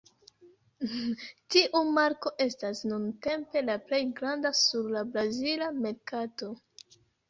Tiu 1.55 1.81
marko 1.99 2.33
estas 2.47 2.83
nuntempe 2.89 3.65
la 3.69 3.79
plej 3.87 4.03
granda 4.23 4.57
sur 4.65 4.93
la 4.99 5.09
brazila 5.15 5.73
merkato. 5.89 6.55